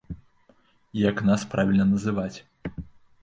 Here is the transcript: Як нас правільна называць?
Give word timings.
Як 1.09 1.21
нас 1.29 1.41
правільна 1.53 1.85
называць? 1.93 2.37